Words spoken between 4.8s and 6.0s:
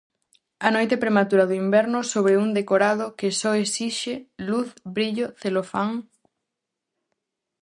brillo, celofán.